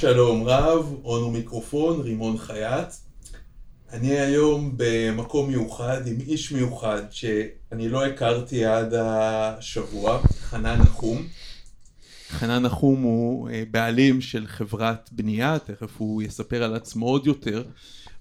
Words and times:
שלום 0.00 0.42
רב, 0.46 0.94
און 1.04 1.22
ומיקרופון, 1.22 2.00
רימון 2.00 2.38
חייט. 2.38 2.88
אני 3.92 4.18
היום 4.18 4.72
במקום 4.76 5.48
מיוחד 5.48 6.06
עם 6.06 6.16
איש 6.20 6.52
מיוחד 6.52 7.02
שאני 7.10 7.88
לא 7.88 8.06
הכרתי 8.06 8.64
עד 8.64 8.94
השבוע, 8.94 10.20
חנן 10.40 10.80
נחום. 10.80 11.26
חנן 12.30 12.62
נחום 12.62 13.02
הוא 13.02 13.50
אה, 13.50 13.62
בעלים 13.70 14.20
של 14.20 14.46
חברת 14.46 15.08
בנייה, 15.12 15.58
תכף 15.58 15.90
הוא 15.98 16.22
יספר 16.22 16.62
על 16.62 16.74
עצמו 16.74 17.06
עוד 17.06 17.26
יותר, 17.26 17.62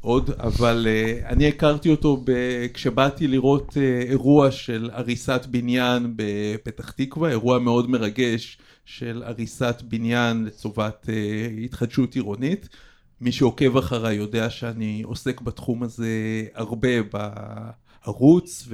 עוד, 0.02 0.30
אבל 0.40 0.88
uh, 0.88 1.26
אני 1.28 1.48
הכרתי 1.48 1.90
אותו 1.90 2.18
ב- 2.26 2.68
כשבאתי 2.74 3.28
לראות 3.28 3.70
uh, 3.70 4.10
אירוע 4.10 4.52
של 4.52 4.90
הריסת 4.94 5.46
בניין 5.50 6.14
בפתח 6.16 6.92
תקווה, 6.92 7.30
אירוע 7.30 7.60
מאוד 7.60 7.90
מרגש 7.90 8.58
של 8.90 9.24
הריסת 9.26 9.82
בניין 9.88 10.46
לטובת 10.46 11.06
uh, 11.06 11.10
התחדשות 11.66 12.16
עירונית. 12.16 12.70
מי 13.22 13.32
שעוקב 13.32 13.78
אחריי 13.78 14.16
יודע 14.16 14.50
שאני 14.50 15.02
עוסק 15.06 15.42
בתחום 15.42 15.84
הזה 15.84 16.08
הרבה 16.54 16.90
בערוץ 17.04 18.68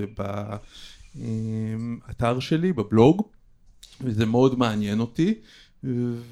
ובאתר 1.15 2.39
שלי, 2.39 2.73
בבלוג, 2.73 3.27
וזה 4.01 4.25
מאוד 4.25 4.59
מעניין 4.59 4.99
אותי. 4.99 5.33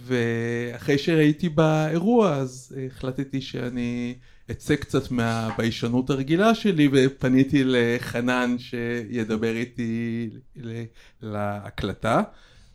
ואחרי 0.05 0.97
שראיתי 0.97 1.49
באירוע 1.49 2.35
אז 2.35 2.75
החלטתי 2.87 3.41
שאני 3.41 4.15
אצא 4.51 4.75
קצת 4.75 5.11
מהביישנות 5.11 6.09
הרגילה 6.09 6.55
שלי 6.55 6.89
ופניתי 6.91 7.61
לחנן 7.65 8.55
שידבר 8.57 9.55
איתי 9.55 10.29
להקלטה. 11.21 12.21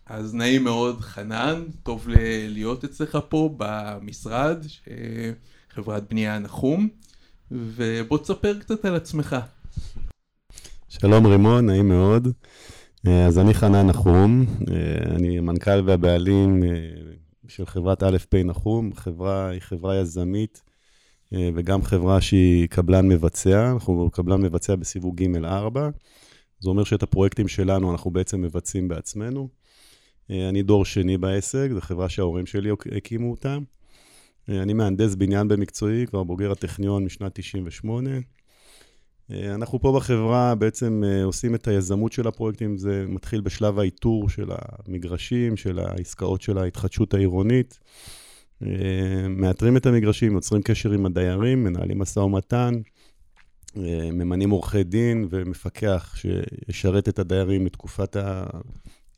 אז 0.08 0.34
נעים 0.34 0.64
מאוד 0.64 1.00
חנן, 1.00 1.64
טוב 1.82 2.08
להיות 2.48 2.84
אצלך 2.84 3.18
פה 3.28 3.54
במשרד, 3.56 4.58
חברת 5.70 6.08
בנייה 6.10 6.38
נחום, 6.38 6.88
ובוא 7.50 8.18
תספר 8.18 8.58
קצת 8.58 8.84
על 8.84 8.94
עצמך. 8.94 9.36
שלום 10.88 11.26
רימון, 11.26 11.66
נעים 11.66 11.88
מאוד. 11.88 12.28
אז 13.06 13.38
אני 13.38 13.54
חנן 13.54 13.86
נחום, 13.86 14.46
אני 15.16 15.38
המנכ"ל 15.38 15.82
והבעלים 15.86 16.62
של 17.48 17.66
חברת 17.66 18.02
א' 18.02 18.16
פ' 18.28 18.34
נחום, 18.34 18.94
חברה 18.94 19.48
היא 19.48 19.60
חברה 19.60 19.96
יזמית 19.96 20.62
וגם 21.32 21.82
חברה 21.82 22.20
שהיא 22.20 22.68
קבלן 22.68 23.08
מבצע, 23.08 23.72
אנחנו 23.72 24.10
קבלן 24.12 24.40
מבצע 24.42 24.76
בסיווג 24.76 25.22
ג' 25.22 25.44
4, 25.44 25.88
זה 26.60 26.70
אומר 26.70 26.84
שאת 26.84 27.02
הפרויקטים 27.02 27.48
שלנו 27.48 27.92
אנחנו 27.92 28.10
בעצם 28.10 28.42
מבצעים 28.42 28.88
בעצמנו. 28.88 29.57
אני 30.30 30.62
דור 30.62 30.84
שני 30.84 31.18
בעסק, 31.18 31.68
זו 31.74 31.80
חברה 31.80 32.08
שההורים 32.08 32.46
שלי 32.46 32.70
הקימו 32.96 33.30
אותה. 33.30 33.58
אני 34.48 34.72
מהנדס 34.72 35.14
בניין 35.14 35.48
במקצועי, 35.48 36.06
כבר 36.06 36.22
בוגר 36.24 36.52
הטכניון 36.52 37.04
משנת 37.04 37.32
98. 37.34 38.10
אנחנו 39.30 39.80
פה 39.80 39.92
בחברה 39.96 40.54
בעצם 40.54 41.02
עושים 41.24 41.54
את 41.54 41.68
היזמות 41.68 42.12
של 42.12 42.28
הפרויקטים, 42.28 42.78
זה 42.78 43.04
מתחיל 43.08 43.40
בשלב 43.40 43.78
האיתור 43.78 44.28
של 44.28 44.50
המגרשים, 44.50 45.56
של 45.56 45.78
העסקאות 45.78 46.42
של 46.42 46.58
ההתחדשות 46.58 47.14
העירונית. 47.14 47.78
מאתרים 49.28 49.76
את 49.76 49.86
המגרשים, 49.86 50.32
יוצרים 50.32 50.62
קשר 50.62 50.92
עם 50.92 51.06
הדיירים, 51.06 51.64
מנהלים 51.64 51.98
משא 51.98 52.20
ומתן, 52.20 52.74
ממנים 54.12 54.50
עורכי 54.50 54.84
דין 54.84 55.26
ומפקח 55.30 56.16
שישרת 56.16 57.08
את 57.08 57.18
הדיירים 57.18 57.66
לתקופת 57.66 58.16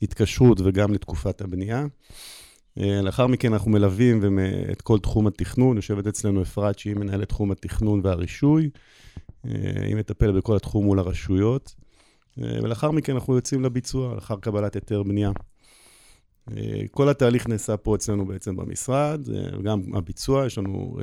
ההתקשרות 0.03 0.61
וגם 0.61 0.93
לתקופת 0.93 1.41
הבנייה. 1.41 1.87
לאחר 2.77 3.27
מכן 3.27 3.53
אנחנו 3.53 3.71
מלווים 3.71 4.39
את 4.73 4.83
כל 4.83 4.99
תחום 4.99 5.27
התכנון, 5.27 5.77
יושבת 5.77 6.07
אצלנו 6.07 6.43
אפרת 6.43 6.79
שהיא 6.79 6.95
מנהלת 6.95 7.29
תחום 7.29 7.51
התכנון 7.51 8.01
והרישוי, 8.05 8.71
היא 9.45 9.97
מטפלת 9.97 10.35
בכל 10.35 10.57
התחום 10.57 10.85
מול 10.85 10.99
הרשויות, 10.99 11.75
ולאחר 12.39 12.91
מכן 12.91 13.15
אנחנו 13.15 13.35
יוצאים 13.35 13.63
לביצוע, 13.63 14.15
לאחר 14.15 14.37
קבלת 14.37 14.75
היתר 14.75 15.03
בנייה. 15.03 15.31
כל 16.91 17.09
התהליך 17.09 17.49
נעשה 17.49 17.77
פה 17.77 17.97
אצלנו 17.97 18.27
בעצם 18.27 18.57
במשרד, 18.57 19.21
גם 19.63 19.81
הביצוע, 19.95 20.47
יש 20.47 20.59
לנו 20.59 20.99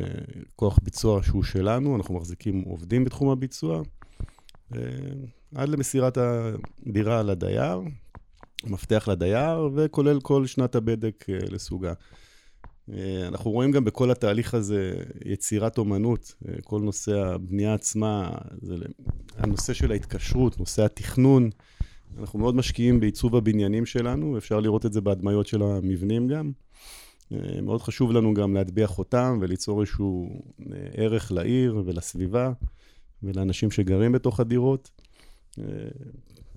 כוח 0.56 0.80
ביצוע 0.84 1.24
שהוא 1.24 1.44
שלנו, 1.44 1.96
אנחנו 1.96 2.16
מחזיקים 2.16 2.62
עובדים 2.62 3.04
בתחום 3.04 3.30
הביצוע, 3.30 3.82
עד 5.56 5.70
למסירת 5.70 6.18
הדירה 6.18 7.24
לדייר, 7.24 7.82
מפתח 8.70 9.08
לדייר, 9.12 9.70
וכולל 9.76 10.20
כל 10.22 10.46
שנת 10.46 10.76
הבדק 10.76 11.26
לסוגה. 11.30 11.94
אנחנו 13.28 13.52
רואים 13.52 13.72
גם 13.72 13.86
בכל 13.86 14.12
התהליך 14.12 14.54
הזה 14.54 14.94
יצירת 15.26 15.78
אומנות, 15.78 16.36
כל 16.64 16.82
נושא 16.82 17.18
הבנייה 17.18 17.74
עצמה, 17.74 18.38
הנושא 19.38 19.74
של 19.74 19.92
ההתקשרות, 19.92 20.60
נושא 20.60 20.86
התכנון, 20.86 21.50
אנחנו 22.20 22.40
מאוד 22.40 22.56
משקיעים 22.56 23.00
בעיצוב 23.00 23.36
הבניינים 23.36 23.86
שלנו, 23.86 24.38
אפשר 24.38 24.60
לראות 24.60 24.86
את 24.86 24.94
זה 24.94 25.02
בהדמיות 25.02 25.48
של 25.48 25.62
המבנים 25.62 26.28
גם. 26.28 26.52
מאוד 27.62 27.82
חשוב 27.82 28.12
לנו 28.12 28.34
גם 28.34 28.56
להטביע 28.56 28.88
חותם 28.88 29.38
וליצור 29.42 29.82
איזשהו 29.82 30.42
ערך 30.94 31.32
לעיר 31.32 31.82
ולסביבה 31.86 32.52
ולאנשים 33.24 33.72
שגרים 33.72 34.12
בתוך 34.12 34.40
הדירות. 34.40 34.92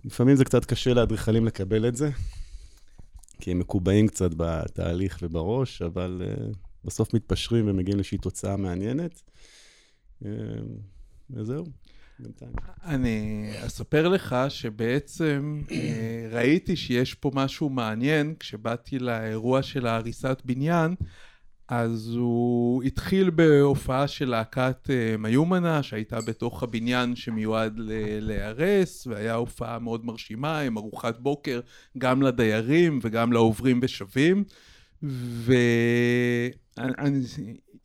לפעמים 0.04 0.36
זה 0.36 0.44
קצת 0.44 0.64
קשה 0.64 0.94
לאדריכלים 0.94 1.46
לקבל 1.46 1.88
את 1.88 1.96
זה, 1.96 2.10
כי 3.40 3.50
הם 3.50 3.58
מקובעים 3.58 4.08
קצת 4.08 4.30
בתהליך 4.36 5.18
ובראש, 5.22 5.82
אבל 5.82 6.22
בסוף 6.84 7.14
מתפשרים 7.14 7.68
ומגיעים 7.68 7.96
לאיזושהי 7.96 8.18
תוצאה 8.18 8.56
מעניינת. 8.56 9.22
וזהו. 11.30 11.64
אני 12.84 13.50
אספר 13.66 14.08
לך 14.08 14.36
שבעצם 14.48 15.62
ראיתי 16.30 16.76
שיש 16.76 17.14
פה 17.14 17.30
משהו 17.34 17.68
מעניין 17.68 18.34
כשבאתי 18.40 18.98
לאירוע 18.98 19.62
של 19.62 19.86
ההריסת 19.86 20.42
בניין 20.44 20.94
אז 21.70 22.14
הוא 22.16 22.82
התחיל 22.82 23.30
בהופעה 23.30 24.08
של 24.08 24.28
להקת 24.28 24.90
מיומנה 25.18 25.82
שהייתה 25.82 26.20
בתוך 26.20 26.62
הבניין 26.62 27.16
שמיועד 27.16 27.74
להיהרס 28.20 29.06
והיה 29.06 29.34
הופעה 29.34 29.78
מאוד 29.78 30.04
מרשימה 30.04 30.58
עם 30.58 30.78
ארוחת 30.78 31.18
בוקר 31.18 31.60
גם 31.98 32.22
לדיירים 32.22 32.98
וגם 33.02 33.32
לעוברים 33.32 33.80
ושבים. 33.82 34.44
ואני 35.02 37.20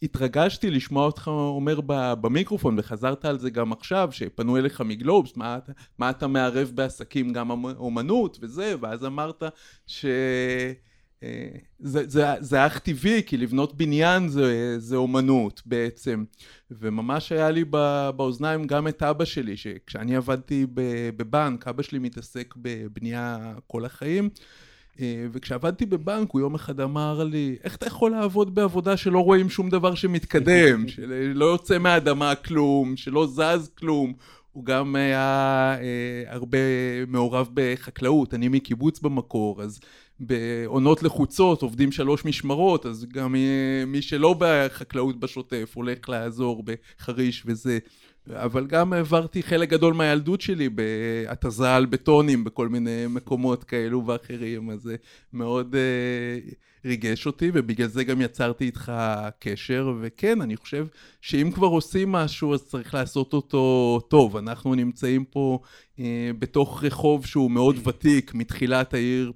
התרגשתי 0.02 0.72
לשמוע 0.72 1.06
אותך 1.06 1.28
אומר 1.28 1.80
במיקרופון 2.22 2.76
וחזרת 2.80 3.26
על 3.26 3.40
זה 3.40 3.50
גם 3.50 3.72
עכשיו 3.72 4.10
שפנו 4.12 4.58
אליך 4.58 4.82
מגלובס 4.82 5.38
מה, 5.38 5.60
מה 5.98 6.10
אתה 6.10 6.28
מערב 6.28 6.72
בעסקים? 6.76 7.34
גם 7.34 7.66
אומנות 7.66 8.38
וזה 8.42 8.76
ואז 8.82 9.06
אמרת 9.06 9.44
שזה 9.88 10.74
זה, 11.80 12.34
זה 12.40 12.66
אך 12.66 12.80
טבעי 12.80 13.24
כי 13.26 13.38
לבנות 13.38 13.78
בניין 13.78 14.28
זה, 14.28 14.76
זה 14.80 14.96
אומנות 14.96 15.62
בעצם. 15.66 16.24
וממש 16.72 17.32
היה 17.32 17.52
לי 17.52 17.64
באוזניים 18.16 18.68
גם 18.68 18.88
את 18.88 19.04
אבא 19.04 19.26
שלי 19.26 19.58
שכשאני 19.58 20.16
עבדתי 20.16 20.66
בבנק 21.18 21.68
אבא 21.68 21.84
שלי 21.84 22.00
מתעסק 22.00 22.54
בבנייה 22.58 23.54
כל 23.68 23.86
החיים. 23.86 24.30
וכשעבדתי 25.32 25.86
בבנק 25.86 26.32
הוא 26.32 26.42
יום 26.42 26.56
אחד 26.56 26.80
אמר 26.80 27.24
לי 27.24 27.56
איך 27.64 27.76
אתה 27.76 27.88
יכול 27.88 28.12
לעבוד 28.12 28.56
בעבודה 28.56 28.98
שלא 28.98 29.20
רואים 29.20 29.50
שום 29.50 29.70
דבר 29.70 29.96
שמתקדם? 29.96 30.88
שלא 30.94 31.46
יוצא 31.46 31.78
מהאדמה 31.78 32.36
כלום 32.36 32.98
שלא 32.98 33.28
זז 33.28 33.70
כלום 33.78 34.14
הוא 34.56 34.66
גם 34.66 34.96
היה 34.96 35.78
הרבה 36.28 36.58
מעורב 37.08 37.50
בחקלאות. 37.54 38.34
אני 38.34 38.48
מקיבוץ 38.48 39.00
במקור 39.00 39.62
אז 39.64 39.80
בעונות 40.20 41.04
לחוצות 41.04 41.62
עובדים 41.62 41.92
שלוש 41.92 42.26
משמרות 42.26 42.86
אז 42.86 43.06
גם 43.14 43.36
מי 43.88 44.02
שלא 44.02 44.36
בחקלאות 44.40 45.20
בשוטף 45.20 45.72
הולך 45.76 46.10
לעזור 46.10 46.64
בחריש 46.64 47.44
וזה 47.46 47.80
אבל 48.34 48.68
גם 48.68 48.94
העברתי 48.94 49.44
חלק 49.44 49.70
גדול 49.70 49.94
מהילדות 49.94 50.42
שלי 50.42 50.70
בהתזה 50.70 51.76
על 51.76 51.86
בטונים 51.86 52.44
בכל 52.44 52.70
מיני 52.70 53.06
מקומות 53.10 53.64
כאלו 53.64 54.06
ואחרים 54.06 54.70
אז 54.70 54.82
זה 54.82 54.96
מאוד 55.34 55.76
uh, 55.76 56.54
ריגש 56.86 57.26
אותי 57.26 57.52
ובגלל 57.54 57.88
זה 57.88 58.04
גם 58.04 58.22
יצרתי 58.22 58.66
איתך 58.66 58.92
קשר 59.40 59.94
וכן 60.02 60.42
אני 60.42 60.58
חושב 60.58 60.88
שאם 61.22 61.52
כבר 61.54 61.68
עושים 61.68 62.12
משהו 62.12 62.54
אז 62.54 62.64
צריך 62.64 62.94
לעשות 62.94 63.34
אותו 63.34 64.00
טוב. 64.08 64.38
אנחנו 64.38 64.76
נמצאים 64.76 65.26
פה 65.26 65.60
uh, 65.98 66.02
בתוך 66.40 66.84
רחוב 66.84 67.26
שהוא 67.26 67.52
מאוד 67.52 67.88
ותיק 67.88 68.34
מתחילת 68.34 68.94
העיר 68.94 69.32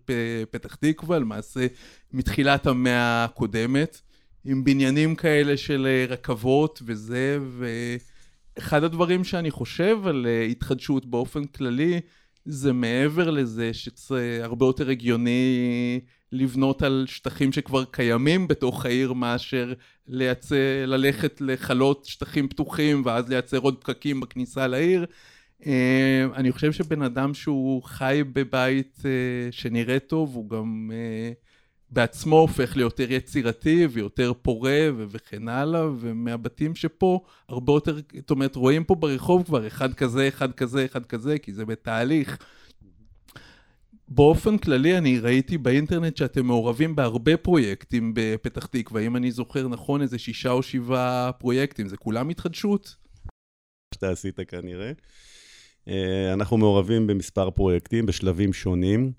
פתח 0.51 0.75
תקווה 0.75 1.19
למעשה 1.19 1.67
מתחילת 2.13 2.67
המאה 2.67 3.23
הקודמת 3.23 4.01
עם 4.45 4.63
בניינים 4.63 5.15
כאלה 5.15 5.57
של 5.57 6.05
רכבות 6.09 6.81
וזה 6.85 7.37
ו... 7.41 7.67
אחד 8.59 8.83
הדברים 8.83 9.23
שאני 9.23 9.51
חושב 9.51 9.97
על 10.05 10.27
התחדשות 10.51 11.05
באופן 11.05 11.45
כללי 11.45 11.99
זה 12.45 12.73
מעבר 12.73 13.29
לזה 13.29 13.71
שהרבה 13.73 14.65
יותר 14.65 14.89
הגיוני 14.89 15.99
לבנות 16.31 16.81
על 16.81 17.05
שטחים 17.07 17.51
שכבר 17.51 17.85
קיימים 17.85 18.47
בתוך 18.47 18.85
העיר 18.85 19.13
מאשר 19.13 19.73
לייצא, 20.07 20.83
ללכת 20.87 21.41
לכלות 21.41 22.05
שטחים 22.05 22.47
פתוחים 22.47 23.01
ואז 23.05 23.29
לייצר 23.29 23.57
עוד 23.57 23.75
פקקים 23.79 24.19
בכניסה 24.19 24.67
לעיר. 24.67 25.05
אה, 25.65 26.25
אני 26.35 26.51
חושב 26.51 26.71
שבן 26.71 27.01
אדם 27.01 27.33
שהוא 27.33 27.83
חי 27.83 28.21
בבית 28.33 28.99
אה, 29.05 29.51
שנראה 29.51 29.99
טוב, 29.99 30.35
הוא 30.35 30.49
גם 30.49 30.91
אה, 30.93 31.31
בעצמו 31.91 32.39
הופך 32.39 32.77
ליותר 32.77 33.11
יצירתי 33.11 33.87
ויותר 33.91 34.33
פורה 34.41 34.89
וכן 34.93 35.47
הלאה, 35.47 35.89
ומהבתים 35.99 36.75
שפה 36.75 37.23
הרבה 37.49 37.73
יותר, 37.73 37.99
זאת 38.17 38.31
אומרת, 38.31 38.55
רואים 38.55 38.83
פה 38.83 38.95
ברחוב 38.95 39.43
כבר 39.43 39.67
אחד 39.67 39.93
כזה, 39.93 40.27
אחד 40.27 40.51
כזה, 40.51 40.85
אחד 40.85 41.05
כזה, 41.05 41.39
כי 41.39 41.53
זה 41.53 41.65
בתהליך. 41.65 42.37
באופן 44.07 44.57
כללי 44.57 44.97
אני 44.97 45.19
ראיתי 45.19 45.57
באינטרנט 45.57 46.17
שאתם 46.17 46.45
מעורבים 46.45 46.95
בהרבה 46.95 47.37
פרויקטים 47.37 48.11
בפתח 48.15 48.65
תקווה, 48.65 49.01
אם 49.01 49.15
אני 49.15 49.31
זוכר 49.31 49.67
נכון 49.67 50.01
איזה 50.01 50.17
שישה 50.17 50.51
או 50.51 50.63
שבעה 50.63 51.31
פרויקטים, 51.31 51.87
זה 51.87 51.97
כולם 51.97 52.29
התחדשות? 52.29 52.95
שאתה 53.93 54.09
עשית 54.09 54.39
כנראה. 54.47 54.91
אה, 55.87 56.33
אנחנו 56.33 56.57
מעורבים 56.57 57.07
במספר 57.07 57.49
פרויקטים 57.49 58.05
בשלבים 58.05 58.53
שונים. 58.53 59.11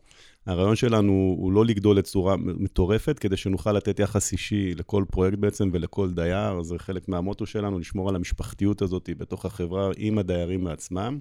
הרעיון 0.47 0.77
שלנו 0.77 1.35
הוא 1.39 1.53
לא 1.53 1.65
לגדול 1.65 1.97
לצורה 1.97 2.37
מטורפת, 2.37 3.19
כדי 3.19 3.37
שנוכל 3.37 3.73
לתת 3.73 3.99
יחס 3.99 4.33
אישי 4.33 4.75
לכל 4.75 5.05
פרויקט 5.11 5.39
בעצם 5.39 5.71
ולכל 5.73 6.11
דייר. 6.11 6.63
זה 6.63 6.79
חלק 6.79 7.09
מהמוטו 7.09 7.47
שלנו, 7.47 7.79
לשמור 7.79 8.09
על 8.09 8.17
המשפחתיות 8.17 8.83
הזאת 8.83 9.11
בתוך 9.19 9.45
החברה 9.45 9.91
עם 9.97 10.19
הדיירים 10.19 10.65
מעצמם. 10.65 11.19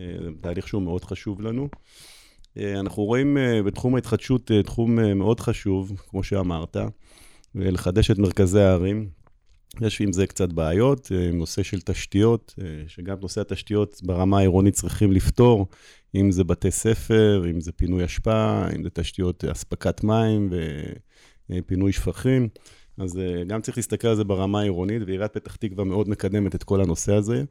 אה, 0.00 0.06
זה 0.22 0.30
תהליך 0.40 0.68
שהוא 0.68 0.82
מאוד 0.82 1.04
חשוב 1.04 1.40
לנו. 1.40 1.68
אה, 2.56 2.80
אנחנו 2.80 3.02
רואים 3.02 3.36
בתחום 3.66 3.94
ההתחדשות 3.94 4.50
תחום 4.64 4.98
מאוד 5.14 5.40
חשוב, 5.40 5.92
כמו 6.08 6.22
שאמרת, 6.22 6.76
לחדש 7.54 8.10
את 8.10 8.18
מרכזי 8.18 8.60
הערים. 8.60 9.21
יש 9.80 10.00
עם 10.00 10.12
זה 10.12 10.26
קצת 10.26 10.52
בעיות, 10.52 11.12
אה, 11.14 11.30
נושא 11.32 11.62
של 11.62 11.80
תשתיות, 11.80 12.54
אה, 12.60 12.84
שגם 12.86 13.16
נושא 13.20 13.40
התשתיות 13.40 14.00
ברמה 14.02 14.38
העירונית 14.38 14.74
צריכים 14.74 15.12
לפתור, 15.12 15.66
אם 16.14 16.30
זה 16.30 16.44
בתי 16.44 16.70
ספר, 16.70 17.42
אם 17.50 17.60
זה 17.60 17.72
פינוי 17.72 18.04
אשפה, 18.04 18.64
אם 18.76 18.84
זה 18.84 18.90
תשתיות 18.90 19.44
אספקת 19.44 20.04
מים 20.04 20.50
ופינוי 21.50 21.92
שפכים. 21.92 22.48
אז 22.98 23.18
אה, 23.18 23.44
גם 23.44 23.60
צריך 23.60 23.76
להסתכל 23.76 24.08
על 24.08 24.16
זה 24.16 24.24
ברמה 24.24 24.60
העירונית, 24.60 25.02
ועיריית 25.06 25.32
פתח 25.32 25.56
תקווה 25.56 25.84
מאוד 25.84 26.08
מקדמת 26.08 26.54
את 26.54 26.62
כל 26.62 26.80
הנושא 26.80 27.14
הזה. 27.14 27.44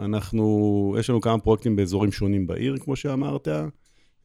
אנחנו, 0.00 0.96
יש 0.98 1.10
לנו 1.10 1.20
כמה 1.20 1.38
פרויקטים 1.38 1.76
באזורים 1.76 2.12
שונים 2.12 2.46
בעיר, 2.46 2.76
כמו 2.78 2.96
שאמרת. 2.96 3.48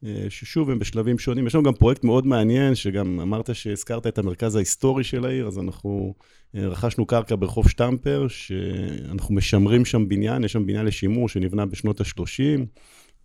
אה, 0.06 0.26
ששוב, 0.28 0.70
הם 0.70 0.78
בשלבים 0.78 1.18
שונים. 1.18 1.46
יש 1.46 1.54
לנו 1.54 1.64
גם 1.64 1.72
פרויקט 1.72 2.04
מאוד 2.04 2.26
מעניין, 2.26 2.74
שגם 2.74 3.20
אמרת 3.20 3.54
שהזכרת 3.54 4.06
את 4.06 4.18
המרכז 4.18 4.56
ההיסטורי 4.56 5.04
של 5.04 5.24
העיר, 5.24 5.46
אז 5.46 5.58
אנחנו 5.58 6.14
אה, 6.54 6.68
רכשנו 6.68 7.06
קרקע 7.06 7.34
ברחוב 7.38 7.68
שטמפר, 7.68 8.26
שאנחנו 8.28 9.34
משמרים 9.34 9.84
שם 9.84 10.08
בניין, 10.08 10.44
יש 10.44 10.52
שם 10.52 10.66
בניין 10.66 10.86
לשימור 10.86 11.28
שנבנה 11.28 11.66
בשנות 11.66 12.00
ה-30, 12.00 12.60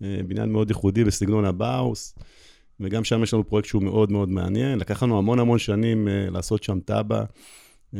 אה, 0.03 0.19
בניין 0.27 0.51
מאוד 0.51 0.69
ייחודי 0.69 1.03
בסגנון 1.03 1.45
הבאוס, 1.45 2.15
וגם 2.79 3.03
שם 3.03 3.23
יש 3.23 3.33
לנו 3.33 3.47
פרויקט 3.47 3.67
שהוא 3.67 3.83
מאוד 3.83 4.11
מאוד 4.11 4.29
מעניין. 4.29 4.79
לקח 4.79 5.03
לנו 5.03 5.17
המון 5.17 5.39
המון 5.39 5.59
שנים 5.59 6.07
לעשות 6.31 6.63
שם 6.63 6.79
תב"ע. 6.85 7.23
אה, 7.95 7.99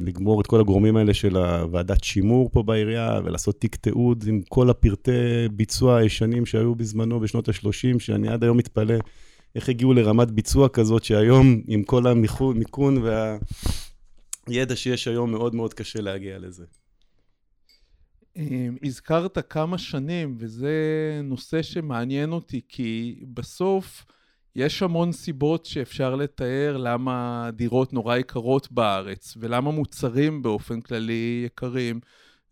לגמור 0.00 0.40
את 0.40 0.46
כל 0.46 0.60
הגורמים 0.60 0.96
האלה 0.96 1.14
של 1.14 1.36
הוועדת 1.36 2.04
שימור 2.04 2.50
פה 2.52 2.62
בעירייה, 2.62 3.20
ולעשות 3.24 3.60
תיק 3.60 3.76
תיעוד 3.76 4.24
עם 4.26 4.42
כל 4.48 4.70
הפרטי 4.70 5.48
ביצוע 5.52 5.96
הישנים 5.96 6.46
שהיו 6.46 6.74
בזמנו 6.74 7.20
בשנות 7.20 7.48
ה-30, 7.48 7.98
שאני 7.98 8.28
עד 8.28 8.44
היום 8.44 8.56
מתפלא 8.56 8.94
איך 9.54 9.68
הגיעו 9.68 9.92
לרמת 9.92 10.30
ביצוע 10.30 10.68
כזאת, 10.68 11.04
שהיום, 11.04 11.62
עם 11.66 11.82
כל 11.82 12.06
המיכון 12.06 13.02
והידע 14.48 14.76
שיש 14.76 15.08
היום, 15.08 15.30
מאוד 15.30 15.54
מאוד 15.54 15.74
קשה 15.74 16.00
להגיע 16.00 16.38
לזה. 16.38 16.64
אה, 18.36 18.68
הזכרת 18.84 19.38
כמה 19.50 19.78
שנים, 19.78 20.36
וזה 20.38 20.72
נושא 21.24 21.62
שמעניין 21.62 22.32
אותי, 22.32 22.60
כי 22.68 23.20
בסוף... 23.34 24.04
יש 24.56 24.82
המון 24.82 25.12
סיבות 25.12 25.66
שאפשר 25.66 26.14
לתאר 26.14 26.76
למה 26.76 27.50
דירות 27.52 27.92
נורא 27.92 28.16
יקרות 28.16 28.72
בארץ, 28.72 29.34
ולמה 29.40 29.70
מוצרים 29.70 30.42
באופן 30.42 30.80
כללי 30.80 31.42
יקרים. 31.46 32.00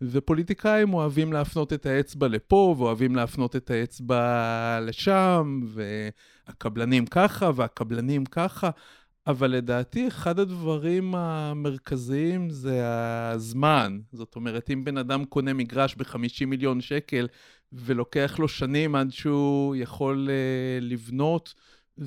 ופוליטיקאים 0.02 0.94
אוהבים 0.94 1.32
להפנות 1.32 1.72
את 1.72 1.86
האצבע 1.86 2.28
לפה, 2.28 2.74
ואוהבים 2.78 3.16
להפנות 3.16 3.56
את 3.56 3.70
האצבע 3.70 4.78
לשם, 4.82 5.60
והקבלנים 5.74 7.06
ככה, 7.06 7.50
והקבלנים 7.54 8.24
ככה. 8.24 8.70
אבל 9.26 9.50
לדעתי, 9.50 10.08
אחד 10.08 10.38
הדברים 10.38 11.14
המרכזיים 11.14 12.50
זה 12.50 12.80
הזמן. 13.32 13.98
זאת 14.12 14.36
אומרת, 14.36 14.70
אם 14.70 14.84
בן 14.84 14.96
אדם 14.96 15.24
קונה 15.24 15.52
מגרש 15.52 15.94
ב-50 15.94 16.46
מיליון 16.46 16.80
שקל, 16.80 17.26
ולוקח 17.72 18.38
לו 18.38 18.48
שנים 18.48 18.94
עד 18.94 19.10
שהוא 19.10 19.76
יכול 19.76 20.28
uh, 20.28 20.84
לבנות, 20.84 21.54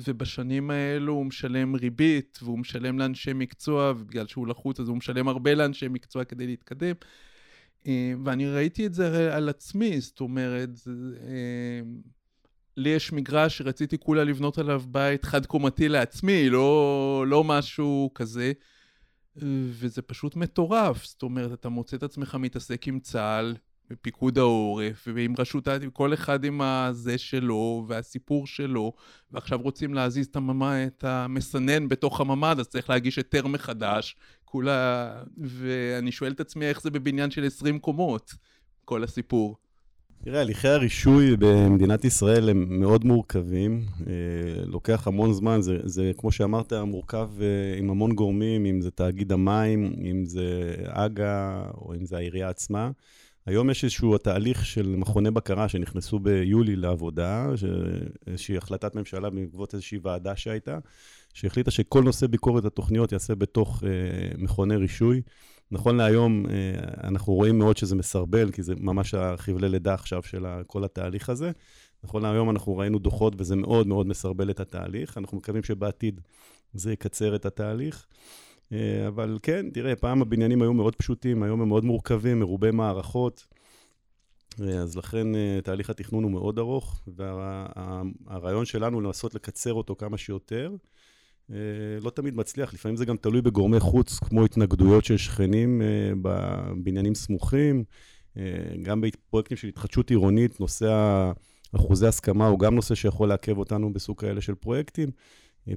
ובשנים 0.08 0.70
האלו 0.70 1.12
הוא 1.12 1.26
משלם 1.26 1.74
ריבית, 1.74 2.38
והוא 2.42 2.58
משלם 2.58 2.98
לאנשי 2.98 3.32
מקצוע, 3.32 3.92
ובגלל 3.98 4.26
שהוא 4.26 4.46
לחוץ 4.46 4.80
אז 4.80 4.88
הוא 4.88 4.96
משלם 4.96 5.28
הרבה 5.28 5.54
לאנשי 5.54 5.88
מקצוע 5.88 6.24
כדי 6.24 6.46
להתקדם. 6.46 6.94
אה, 7.86 8.12
ואני 8.24 8.50
ראיתי 8.50 8.86
את 8.86 8.94
זה 8.94 9.36
על 9.36 9.48
עצמי, 9.48 10.00
זאת 10.00 10.20
אומרת, 10.20 10.70
אה, 11.22 11.80
לי 12.76 12.88
יש 12.88 13.12
מגרש 13.12 13.58
שרציתי 13.58 13.98
כולה 13.98 14.24
לבנות 14.24 14.58
עליו 14.58 14.82
בית 14.88 15.24
חד-קומתי 15.24 15.88
לעצמי, 15.88 16.50
לא, 16.50 17.24
לא 17.28 17.44
משהו 17.44 18.10
כזה, 18.14 18.52
וזה 19.70 20.02
פשוט 20.02 20.36
מטורף. 20.36 21.04
זאת 21.04 21.22
אומרת, 21.22 21.52
אתה 21.52 21.68
מוצא 21.68 21.96
את 21.96 22.02
עצמך 22.02 22.34
מתעסק 22.34 22.88
עם 22.88 23.00
צה"ל, 23.00 23.54
ופיקוד 23.90 24.38
העורף, 24.38 25.08
ועם 25.14 25.34
רשות, 25.38 25.68
כל 25.92 26.14
אחד 26.14 26.44
עם 26.44 26.60
הזה 26.60 27.18
שלו, 27.18 27.84
והסיפור 27.88 28.46
שלו, 28.46 28.92
ועכשיו 29.32 29.60
רוצים 29.60 29.94
להזיז 29.94 30.26
את, 30.26 30.36
הממה, 30.36 30.86
את 30.86 31.04
המסנן 31.04 31.88
בתוך 31.88 32.20
הממ"ד, 32.20 32.56
אז 32.58 32.68
צריך 32.68 32.90
להגיש 32.90 33.16
היתר 33.16 33.46
מחדש, 33.46 34.16
כולה... 34.44 35.12
ואני 35.38 36.12
שואל 36.12 36.32
את 36.32 36.40
עצמי 36.40 36.64
איך 36.64 36.82
זה 36.82 36.90
בבניין 36.90 37.30
של 37.30 37.46
20 37.46 37.78
קומות, 37.78 38.34
כל 38.84 39.04
הסיפור. 39.04 39.56
תראה, 40.24 40.40
הליכי 40.40 40.68
הרישוי 40.68 41.36
במדינת 41.36 42.04
ישראל 42.04 42.48
הם 42.48 42.80
מאוד 42.80 43.04
מורכבים, 43.04 43.84
אה, 44.06 44.12
לוקח 44.64 45.06
המון 45.06 45.32
זמן, 45.32 45.60
זה, 45.60 45.78
זה 45.84 46.12
כמו 46.18 46.32
שאמרת, 46.32 46.72
מורכב 46.72 47.30
אה, 47.40 47.78
עם 47.78 47.90
המון 47.90 48.12
גורמים, 48.12 48.66
אם 48.66 48.80
זה 48.80 48.90
תאגיד 48.90 49.32
המים, 49.32 49.92
אם 50.10 50.24
זה 50.24 50.74
אג"א, 50.86 51.62
או 51.74 51.94
אם 51.94 52.04
זה 52.04 52.16
העירייה 52.16 52.48
עצמה. 52.48 52.90
היום 53.46 53.70
יש 53.70 53.84
איזשהו 53.84 54.18
תהליך 54.18 54.66
של 54.66 54.94
מכוני 54.96 55.30
בקרה 55.30 55.68
שנכנסו 55.68 56.18
ביולי 56.18 56.76
לעבודה, 56.76 57.46
איזושהי 58.26 58.56
החלטת 58.56 58.94
ממשלה 58.94 59.30
בעקבות 59.30 59.74
איזושהי 59.74 59.98
ועדה 60.02 60.36
שהייתה, 60.36 60.78
שהחליטה 61.34 61.70
שכל 61.70 62.02
נושא 62.02 62.26
ביקורת 62.26 62.64
התוכניות 62.64 63.12
ייעשה 63.12 63.34
בתוך 63.34 63.84
אה, 63.84 63.88
מכוני 64.38 64.76
רישוי. 64.76 65.22
נכון 65.70 65.96
להיום, 65.96 66.46
אה, 66.46 66.54
אנחנו 67.08 67.32
רואים 67.32 67.58
מאוד 67.58 67.76
שזה 67.76 67.94
מסרבל, 67.96 68.50
כי 68.50 68.62
זה 68.62 68.74
ממש 68.80 69.14
החבלי 69.14 69.68
לידה 69.68 69.94
עכשיו 69.94 70.22
של 70.22 70.46
כל 70.66 70.84
התהליך 70.84 71.28
הזה. 71.28 71.50
נכון 72.04 72.22
להיום 72.22 72.50
אנחנו 72.50 72.76
ראינו 72.76 72.98
דוחות 72.98 73.34
וזה 73.38 73.56
מאוד 73.56 73.86
מאוד 73.86 74.06
מסרבל 74.06 74.50
את 74.50 74.60
התהליך. 74.60 75.18
אנחנו 75.18 75.36
מקווים 75.36 75.62
שבעתיד 75.62 76.20
זה 76.74 76.92
יקצר 76.92 77.36
את 77.36 77.46
התהליך. 77.46 78.06
אה, 78.72 79.08
אבל 79.08 79.38
כן, 79.42 79.70
תראה, 79.70 79.96
פעם 79.96 80.22
הבניינים 80.22 80.62
היו 80.62 80.72
מאוד 80.72 80.96
פשוטים, 80.96 81.42
היום 81.42 81.60
הם 81.60 81.68
מאוד 81.68 81.84
מורכבים, 81.84 82.40
מרובי 82.40 82.70
מערכות. 82.70 83.46
אה, 84.60 84.78
אז 84.78 84.96
לכן 84.96 85.34
אה, 85.34 85.58
תהליך 85.64 85.90
התכנון 85.90 86.24
הוא 86.24 86.32
מאוד 86.32 86.58
ארוך, 86.58 87.00
והרעיון 87.16 88.64
שלנו 88.64 89.00
לנסות 89.00 89.34
לקצר 89.34 89.72
אותו 89.72 89.96
כמה 89.96 90.18
שיותר. 90.18 90.74
לא 92.00 92.10
תמיד 92.10 92.36
מצליח, 92.36 92.74
לפעמים 92.74 92.96
זה 92.96 93.04
גם 93.04 93.16
תלוי 93.16 93.42
בגורמי 93.42 93.80
חוץ, 93.80 94.18
כמו 94.18 94.44
התנגדויות 94.44 95.04
של 95.04 95.16
שכנים 95.16 95.82
בבניינים 96.22 97.14
סמוכים. 97.14 97.84
גם 98.82 99.00
בפרויקטים 99.00 99.56
של 99.56 99.68
התחדשות 99.68 100.10
עירונית, 100.10 100.60
נושא 100.60 101.32
אחוזי 101.76 102.06
הסכמה 102.06 102.46
הוא 102.46 102.58
גם 102.58 102.74
נושא 102.74 102.94
שיכול 102.94 103.28
לעכב 103.28 103.58
אותנו 103.58 103.92
בסוג 103.92 104.20
כאלה 104.20 104.40
של 104.40 104.54
פרויקטים. 104.54 105.10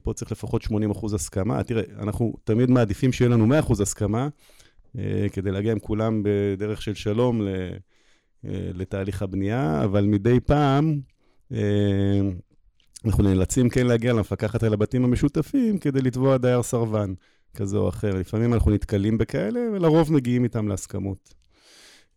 פה 0.03 0.13
צריך 0.13 0.31
לפחות 0.31 0.61
80 0.61 0.91
אחוז 0.91 1.13
הסכמה. 1.13 1.63
תראה, 1.63 1.83
אנחנו 1.99 2.33
תמיד 2.43 2.69
מעדיפים 2.69 3.11
שיהיה 3.11 3.29
לנו 3.29 3.47
100 3.47 3.59
אחוז 3.59 3.81
הסכמה, 3.81 4.27
אה, 4.97 5.27
כדי 5.31 5.51
להגיע 5.51 5.71
עם 5.71 5.79
כולם 5.79 6.23
בדרך 6.23 6.81
של 6.81 6.93
שלום 6.93 7.41
אה, 7.47 7.51
לתהליך 8.73 9.21
הבנייה, 9.21 9.83
אבל 9.83 10.05
מדי 10.05 10.39
פעם 10.39 10.99
אה, 11.51 12.21
אנחנו 13.05 13.23
נאלצים 13.23 13.69
כן 13.69 13.87
להגיע 13.87 14.13
למפקחת 14.13 14.63
על 14.63 14.73
הבתים 14.73 15.03
המשותפים 15.03 15.77
כדי 15.77 16.01
לתבוע 16.01 16.37
דייר 16.37 16.63
סרבן 16.63 17.13
כזה 17.53 17.77
או 17.77 17.89
אחר. 17.89 18.15
לפעמים 18.15 18.53
אנחנו 18.53 18.71
נתקלים 18.71 19.17
בכאלה, 19.17 19.59
ולרוב 19.73 20.13
מגיעים 20.13 20.43
איתם 20.43 20.67
להסכמות. 20.67 21.38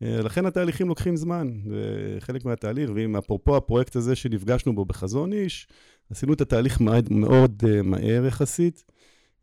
לכן 0.03 0.47
התהליכים 0.47 0.89
לוקחים 0.89 1.17
זמן, 1.17 1.49
זה 1.65 2.17
חלק 2.21 2.45
מהתהליך, 2.45 2.91
ואם 2.95 3.17
אפרופו 3.17 3.57
הפרויקט 3.57 3.97
הזה 3.97 4.17
שנפגשנו 4.17 4.75
בו 4.75 4.85
בחזון 4.85 5.33
איש, 5.33 5.69
עשינו 6.11 6.33
את 6.33 6.41
התהליך 6.41 6.81
מאוד, 6.81 7.13
מאוד 7.13 7.63
מהר 7.85 8.27
יחסית. 8.27 8.85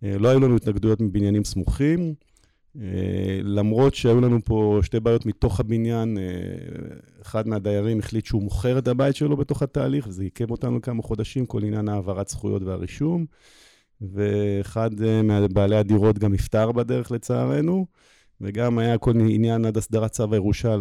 לא 0.02 0.28
היו 0.28 0.40
לנו 0.40 0.56
התנגדויות 0.56 1.02
מבניינים 1.02 1.44
סמוכים. 1.44 2.14
אה, 2.82 3.40
למרות 3.44 3.96
שהיו 3.96 4.22
לנו 4.22 4.40
פה 4.46 4.80
שתי 4.82 5.00
בעיות 5.00 5.26
מתוך 5.26 5.60
הבניין, 5.60 6.18
אה, 6.18 6.24
אחד 7.22 7.48
מהדיירים 7.48 8.00
החליט 8.00 8.26
שהוא 8.26 8.44
מוכר 8.44 8.78
את 8.78 8.88
הבית 8.88 9.16
שלו 9.16 9.38
בתוך 9.38 9.64
התהליך, 9.64 10.08
וזה 10.08 10.24
עיכב 10.24 10.52
אותנו 10.52 10.82
כמה 10.82 11.04
חודשים, 11.04 11.46
כל 11.46 11.64
עניין 11.64 11.90
העברת 11.90 12.28
זכויות 12.28 12.62
והרישום. 12.64 13.26
ואחד 14.02 15.02
אה, 15.02 15.22
מבעלי 15.22 15.76
הדירות 15.76 16.20
גם 16.20 16.34
נפטר 16.34 16.72
בדרך 16.72 17.12
לצערנו, 17.12 17.86
וגם 18.42 18.80
היה 18.80 18.98
כל 18.98 19.12
עניין 19.12 19.66
עד 19.66 19.78
הסדרת 19.78 20.12
צו 20.12 20.34
הירושה 20.34 20.78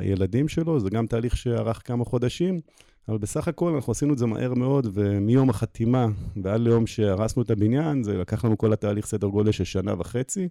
לילדים 0.00 0.48
שלו, 0.48 0.80
זה 0.80 0.90
גם 0.90 1.06
תהליך 1.06 1.36
שארך 1.36 1.82
כמה 1.84 2.04
חודשים, 2.04 2.60
אבל 3.08 3.18
בסך 3.18 3.48
הכל 3.48 3.74
אנחנו 3.74 3.90
עשינו 3.90 4.12
את 4.12 4.18
זה 4.18 4.26
מהר 4.26 4.54
מאוד, 4.54 4.86
ומיום 4.92 5.50
החתימה 5.50 6.06
ועד 6.42 6.60
ליום 6.60 6.86
שהרסנו 6.86 7.42
את 7.42 7.50
הבניין, 7.50 8.02
זה 8.02 8.18
לקח 8.18 8.44
לנו 8.44 8.58
כל 8.58 8.72
התהליך 8.72 9.06
סדר 9.06 9.26
גודל 9.26 9.52
של 9.52 9.64
שנה 9.64 9.94
וחצי. 9.98 10.48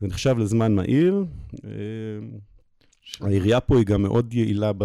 זה 0.00 0.06
נחשב 0.06 0.38
לזמן 0.38 0.74
מהיר. 0.74 1.24
אה, 1.64 1.70
העירייה 3.20 3.60
פה 3.60 3.76
היא 3.76 3.86
גם 3.86 4.02
מאוד 4.02 4.34
יעילה 4.34 4.72
ב, 4.78 4.84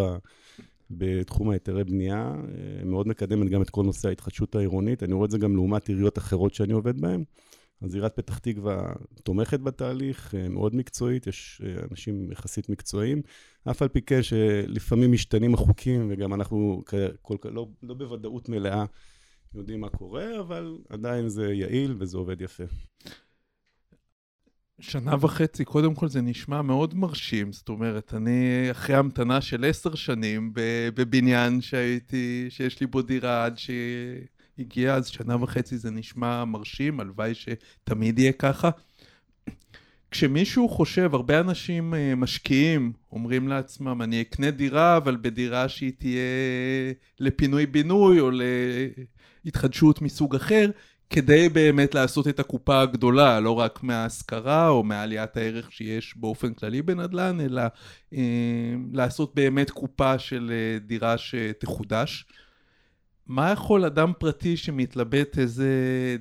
בתחום 0.92 1.50
ההיתרי 1.50 1.84
בנייה, 1.84 2.34
אה, 2.36 2.86
מאוד 2.86 3.08
מקדמת 3.08 3.50
גם 3.50 3.62
את 3.62 3.70
כל 3.70 3.84
נושא 3.84 4.08
ההתחדשות 4.08 4.56
העירונית. 4.56 5.04
אני 5.04 5.14
רואה 5.14 5.26
את 5.26 5.32
זה 5.32 5.38
גם 5.38 5.56
לעומת 5.56 5.90
עיריות 5.90 6.18
אחרות 6.18 6.54
שאני 6.54 6.74
עובד 6.74 7.02
בהן. 7.02 7.24
אז 7.82 7.96
עיריית 7.96 8.14
פתח 8.14 8.38
תקווה 8.38 8.94
תומכת 9.24 9.60
בתהליך, 9.60 10.36
אה, 10.36 10.50
מאוד 10.50 10.76
מקצועית, 10.76 11.28
יש 11.28 11.62
אנשים 11.92 12.32
יחסית 12.32 12.70
מקצועיים, 12.70 13.22
אף 13.72 13.82
על 13.82 13.88
פי 13.88 14.02
כן 14.02 14.24
שלפעמים 14.24 15.12
משתנים 15.12 15.54
החוקים, 15.54 16.08
וגם 16.12 16.34
אנחנו 16.34 16.84
כל, 17.22 17.36
לא, 17.44 17.68
לא 17.84 17.94
בוודאות 17.94 18.50
מלאה 18.50 18.86
יודעים 19.56 19.82
מה 19.82 19.90
קורה, 19.90 20.40
אבל 20.40 20.78
עדיין 20.90 21.30
זה 21.30 21.54
יעיל 21.54 21.96
וזה 22.00 22.18
עובד 22.18 22.42
יפה. 22.42 22.64
שנה 24.80 25.16
וחצי, 25.22 25.66
קודם 25.66 25.96
כל 25.96 26.08
זה 26.08 26.22
נשמע 26.22 26.62
מאוד 26.62 26.94
מרשים, 26.94 27.54
זאת 27.54 27.70
אומרת, 27.70 28.14
אני 28.14 28.68
אחרי 28.72 28.96
המתנה 28.96 29.42
של 29.42 29.66
עשר 29.66 29.96
שנים 29.96 30.52
בבניין 30.94 31.62
שהייתי, 31.62 32.46
שיש 32.50 32.80
לי 32.80 32.88
בו 32.88 33.02
דירה 33.02 33.46
עד 33.46 33.58
שהגיע, 34.60 34.96
אז 34.96 35.08
שנה 35.08 35.44
וחצי 35.44 35.78
זה 35.78 35.92
נשמע 35.92 36.46
מרשים, 36.46 37.00
הלוואי 37.00 37.34
שתמיד 37.34 38.20
יהיה 38.20 38.32
ככה. 38.32 38.70
כשמישהו 40.12 40.70
חושב, 40.70 41.10
הרבה 41.14 41.40
אנשים 41.40 41.94
אה, 41.94 42.16
משקיעים, 42.16 42.94
אומרים 43.12 43.48
לעצמם, 43.48 44.02
אני 44.02 44.22
אקנה 44.22 44.52
דירה, 44.52 44.98
אבל 44.98 45.18
בדירה 45.22 45.70
שהיא 45.70 45.92
תהיה 45.98 46.22
לפינוי-בינוי 47.20 48.20
או 48.20 48.30
להתחדשות 49.46 50.02
מסוג 50.02 50.36
אחר, 50.36 50.70
כדי 51.10 51.50
באמת 51.50 51.96
לעשות 51.96 52.28
את 52.28 52.40
הקופה 52.40 52.82
הגדולה, 52.82 53.40
לא 53.40 53.60
רק 53.60 53.84
מההשכרה 53.84 54.70
או 54.70 54.84
מעליית 54.84 55.38
הערך 55.38 55.72
שיש 55.72 56.18
באופן 56.18 56.54
כללי 56.54 56.82
בנדל"ן, 56.82 57.42
אלא 57.42 57.62
אה, 58.14 58.74
לעשות 58.94 59.36
באמת 59.36 59.70
קופה 59.70 60.20
של 60.20 60.52
אה, 60.52 60.80
דירה 60.80 61.18
שתחודש. 61.18 62.26
מה 63.30 63.52
יכול 63.52 63.86
אדם 63.86 64.12
פרטי 64.20 64.58
שמתלבט 64.58 65.38
איזה 65.38 65.68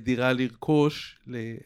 דירה 0.03 0.33
לרכוש, 0.33 1.19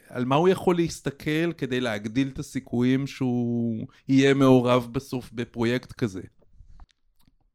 על 0.10 0.26
מה 0.26 0.36
הוא 0.36 0.50
יכול 0.50 0.76
להסתכל 0.76 1.54
כדי 1.58 1.82
להגדיל 1.82 2.30
את 2.34 2.40
הסיכויים 2.40 3.08
שהוא 3.08 3.88
יהיה 4.10 4.34
מעורב 4.34 4.88
בסוף 4.92 5.30
בפרויקט 5.34 5.92
כזה? 5.92 6.22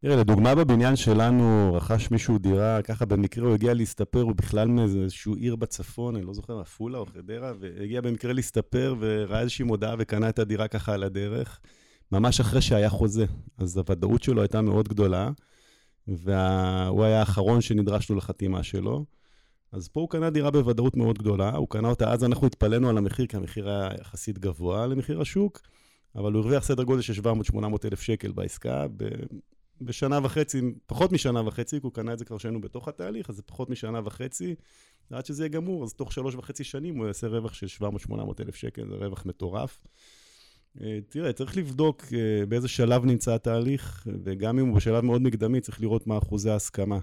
תראה, 0.02 0.16
לדוגמה 0.16 0.54
בבניין 0.54 0.96
שלנו 0.96 1.74
רכש 1.74 2.10
מישהו 2.10 2.38
דירה, 2.38 2.82
ככה 2.82 3.04
במקרה 3.04 3.46
הוא 3.46 3.54
הגיע 3.54 3.74
להסתפר, 3.74 4.20
הוא 4.20 4.34
בכלל 4.36 4.68
מאיזשהו 4.68 5.34
עיר 5.34 5.56
בצפון, 5.56 6.16
אני 6.16 6.26
לא 6.26 6.34
זוכר, 6.34 6.60
עפולה 6.60 6.98
או 6.98 7.06
חדרה, 7.06 7.52
והגיע 7.60 8.00
במקרה 8.00 8.32
להסתפר 8.32 8.94
וראה 9.00 9.40
איזושהי 9.40 9.64
מודעה 9.64 9.94
וקנה 9.98 10.28
את 10.28 10.38
הדירה 10.38 10.68
ככה 10.68 10.94
על 10.94 11.02
הדרך, 11.02 11.60
ממש 12.12 12.40
אחרי 12.40 12.60
שהיה 12.62 12.90
חוזה. 12.90 13.26
אז 13.58 13.76
הוודאות 13.76 14.22
שלו 14.22 14.40
הייתה 14.42 14.62
מאוד 14.62 14.88
גדולה, 14.88 15.30
והוא 16.08 17.04
היה 17.04 17.20
האחרון 17.20 17.60
שנדרשנו 17.60 18.16
לחתימה 18.16 18.62
שלו. 18.62 19.04
אז 19.72 19.88
פה 19.88 20.00
הוא 20.00 20.08
קנה 20.08 20.30
דירה 20.30 20.50
בוודאות 20.50 20.96
מאוד 20.96 21.18
גדולה, 21.18 21.56
הוא 21.56 21.68
קנה 21.68 21.88
אותה, 21.88 22.12
אז 22.12 22.24
אנחנו 22.24 22.46
התפלאנו 22.46 22.88
על 22.88 22.98
המחיר, 22.98 23.26
כי 23.26 23.36
המחיר 23.36 23.68
היה 23.68 23.90
יחסית 24.00 24.38
גבוה 24.38 24.86
למחיר 24.86 25.20
השוק, 25.20 25.60
אבל 26.14 26.32
הוא 26.32 26.42
הרוויח 26.42 26.64
סדר 26.64 26.82
גודל 26.82 27.02
של 27.02 27.12
700-800 27.52 27.56
אלף 27.84 28.00
שקל 28.00 28.32
בעסקה, 28.32 28.86
בשנה 29.80 30.18
וחצי, 30.22 30.60
פחות 30.86 31.12
משנה 31.12 31.46
וחצי, 31.46 31.80
כי 31.80 31.86
הוא 31.86 31.92
קנה 31.92 32.12
את 32.12 32.18
זה 32.18 32.24
כבר 32.24 32.38
שהיינו 32.38 32.60
בתוך 32.60 32.88
התהליך, 32.88 33.30
אז 33.30 33.36
זה 33.36 33.42
פחות 33.42 33.70
משנה 33.70 34.00
וחצי, 34.04 34.54
עד 35.10 35.26
שזה 35.26 35.42
יהיה 35.42 35.48
גמור, 35.48 35.84
אז 35.84 35.94
תוך 35.94 36.12
שלוש 36.12 36.34
וחצי 36.34 36.64
שנים 36.64 36.98
הוא 36.98 37.06
יעשה 37.06 37.26
רווח 37.26 37.54
של 37.54 37.66
700-800 38.10 38.12
אלף 38.40 38.54
שקל, 38.54 38.88
זה 38.88 38.94
רווח 38.94 39.26
מטורף. 39.26 39.80
אה, 40.82 40.98
תראה, 41.08 41.32
צריך 41.32 41.56
לבדוק 41.56 42.04
אה, 42.12 42.46
באיזה 42.46 42.68
שלב 42.68 43.04
נמצא 43.04 43.34
התהליך, 43.34 44.06
וגם 44.24 44.58
אם 44.58 44.66
הוא 44.66 44.76
בשלב 44.76 45.04
מאוד 45.04 45.22
מקדמי, 45.22 45.60
צריך 45.60 45.80
לראות 45.80 46.06
מה 46.06 46.18
אחוזי 46.18 46.50
ההסכמה. 46.50 46.98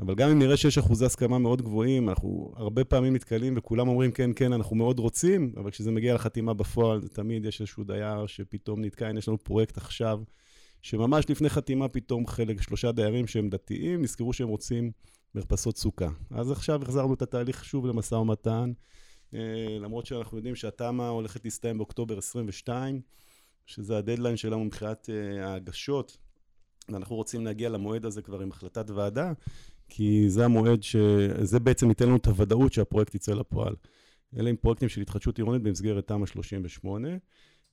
אבל 0.00 0.14
גם 0.14 0.30
אם 0.30 0.38
נראה 0.38 0.56
שיש 0.56 0.78
אחוזי 0.78 1.04
הסכמה 1.04 1.38
מאוד 1.38 1.62
גבוהים, 1.62 2.08
אנחנו 2.08 2.52
הרבה 2.56 2.84
פעמים 2.84 3.14
נתקלים 3.14 3.54
וכולם 3.56 3.88
אומרים, 3.88 4.12
כן, 4.12 4.30
כן, 4.36 4.52
אנחנו 4.52 4.76
מאוד 4.76 4.98
רוצים, 4.98 5.52
אבל 5.56 5.70
כשזה 5.70 5.90
מגיע 5.90 6.14
לחתימה 6.14 6.54
בפועל, 6.54 7.00
תמיד 7.08 7.44
יש 7.44 7.60
איזשהו 7.60 7.84
דייר 7.84 8.26
שפתאום 8.26 8.84
נתקע, 8.84 9.08
הנה 9.08 9.18
יש 9.18 9.28
לנו 9.28 9.38
פרויקט 9.38 9.76
עכשיו. 9.76 10.20
שממש 10.82 11.30
לפני 11.30 11.48
חתימה 11.48 11.88
פתאום 11.88 12.26
חלק, 12.26 12.62
שלושה 12.62 12.92
דיירים 12.92 13.26
שהם 13.26 13.48
דתיים, 13.50 14.02
נזכרו 14.02 14.32
שהם 14.32 14.48
רוצים 14.48 14.90
מרפסות 15.34 15.76
סוכה. 15.76 16.08
אז 16.30 16.50
עכשיו 16.50 16.82
החזרנו 16.82 17.14
את 17.14 17.22
התהליך 17.22 17.64
שוב 17.64 17.86
למשא 17.86 18.14
ומתן, 18.14 18.72
למרות 19.80 20.06
שאנחנו 20.06 20.36
יודעים 20.36 20.56
שהתמ"א 20.56 21.08
הולכת 21.08 21.44
להסתיים 21.44 21.78
באוקטובר 21.78 22.18
22, 22.18 23.00
שזה 23.66 23.98
הדדליין 23.98 24.36
שלנו 24.36 24.64
מבחינת 24.64 25.10
אה, 25.10 25.48
ההגשות, 25.48 26.16
ואנחנו 26.88 27.16
רוצים 27.16 27.44
להגיע 27.44 27.68
למועד 27.68 28.04
הזה 28.04 28.22
כבר 28.22 28.40
עם 28.40 28.50
החלטת 28.50 28.90
ועדה, 28.90 29.32
כי 29.88 30.24
זה 30.28 30.44
המועד 30.44 30.82
שזה 30.82 31.60
בעצם 31.60 31.88
ייתן 31.88 32.06
לנו 32.06 32.16
את 32.16 32.26
הוודאות 32.26 32.72
שהפרויקט 32.72 33.14
יצא 33.14 33.34
לפועל. 33.34 33.74
אלה 34.36 34.50
הם 34.50 34.56
פרויקטים 34.56 34.88
של 34.88 35.00
התחדשות 35.00 35.38
עירונית 35.38 35.62
במסגרת 35.62 36.06
תמ"א 36.06 36.26
38. 36.26 37.08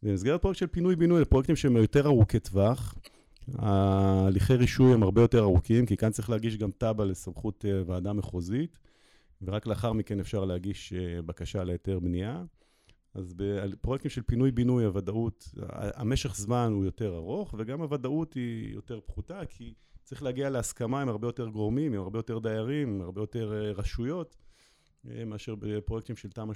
במסגרת 0.04 0.42
פרויקט 0.42 0.60
של 0.60 0.68
פינוי-בינוי, 0.68 1.22
לפרויקטים 1.22 1.56
שהם 1.56 1.78
יותר 1.78 2.06
ארוכי 2.06 2.40
טווח, 2.40 2.96
ההליכי 3.54 4.56
רישוי 4.56 4.94
הם 4.94 5.04
הרבה 5.04 5.22
יותר 5.22 5.40
ארוכים, 5.40 5.86
כי 5.86 5.98
כאן 5.98 6.12
צריך 6.12 6.30
להגיש 6.30 6.58
גם 6.58 6.70
תב"ע 6.78 7.06
לסמכות 7.06 7.66
אה, 7.66 7.82
ועדה 7.86 8.14
מחוזית, 8.14 8.78
ורק 9.42 9.68
לאחר 9.68 9.94
מכן 9.94 10.20
אפשר 10.20 10.46
להגיש 10.46 10.94
אה, 10.94 11.22
בקשה 11.22 11.64
להיתר 11.64 12.00
בנייה. 12.00 12.44
אז 13.14 13.34
בפרויקטים 13.38 14.12
של 14.12 14.22
פינוי-בינוי 14.22 14.86
הוודאות, 14.86 15.50
המשך 15.96 16.36
זמן 16.36 16.72
הוא 16.74 16.86
יותר 16.86 17.16
ארוך, 17.16 17.56
וגם 17.58 17.82
הוודאות 17.82 18.34
היא 18.34 18.74
יותר 18.74 19.00
פחותה, 19.06 19.46
כי 19.46 19.74
צריך 20.04 20.24
להגיע 20.24 20.50
להסכמה 20.50 21.02
עם 21.02 21.10
הרבה 21.10 21.28
יותר 21.28 21.48
גורמים, 21.48 21.94
עם 21.94 22.00
הרבה 22.02 22.20
יותר 22.20 22.40
דיירים, 22.40 22.90
עם 22.90 23.02
הרבה 23.02 23.22
יותר 23.22 23.54
אה, 23.54 23.72
רשויות, 23.72 24.36
מאשר 25.26 25.56
בפרויקטים 25.56 26.16
של 26.16 26.30
תמ"א 26.32 26.54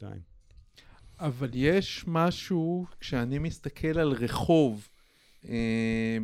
38-2. 0.00 0.02
אבל 1.20 1.50
יש 1.52 2.04
משהו, 2.06 2.86
כשאני 3.00 3.38
מסתכל 3.38 3.98
על 3.98 4.12
רחוב 4.12 4.88
אה, 4.92 4.97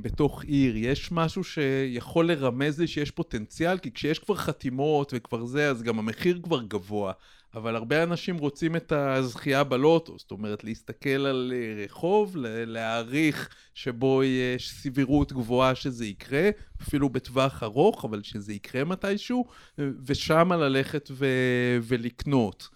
בתוך 0.02 0.44
עיר, 0.44 0.76
יש 0.76 1.12
משהו 1.12 1.44
שיכול 1.44 2.28
לרמז 2.28 2.80
לי 2.80 2.87
שיש 2.87 3.11
פוטנציאל, 3.11 3.78
כי 3.78 3.92
כשיש 3.92 4.18
כבר 4.18 4.35
חתימות 4.35 5.12
וכבר 5.16 5.44
זה, 5.44 5.71
אז 5.71 5.83
גם 5.83 5.99
המחיר 5.99 6.40
כבר 6.42 6.62
גבוה. 6.62 7.12
אבל 7.54 7.76
הרבה 7.76 8.02
אנשים 8.02 8.38
רוצים 8.38 8.76
את 8.76 8.92
הזכייה 8.92 9.64
בלוטו, 9.64 10.18
זאת 10.18 10.30
אומרת 10.30 10.64
להסתכל 10.64 11.09
על 11.09 11.52
אה, 11.56 11.85
רחוב, 11.85 12.37
להעריך 12.40 13.49
שבו 13.75 14.23
יש 14.25 14.71
סבירות 14.71 15.33
גבוהה 15.33 15.75
שזה 15.75 16.06
יקרה, 16.06 16.50
אפילו 16.83 17.09
בטווח 17.09 17.62
ארוך, 17.62 18.04
אבל 18.04 18.23
שזה 18.23 18.52
יקרה 18.52 18.85
מתישהו, 18.85 19.44
ושמה 19.78 20.56
ללכת 20.56 21.09
ו- 21.12 21.78
ולקנות. 21.83 22.68